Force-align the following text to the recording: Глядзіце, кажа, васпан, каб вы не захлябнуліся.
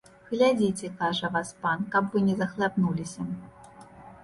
Глядзіце, 0.29 0.89
кажа, 1.01 1.29
васпан, 1.35 1.85
каб 1.97 2.03
вы 2.17 2.25
не 2.31 2.35
захлябнуліся. 2.41 3.29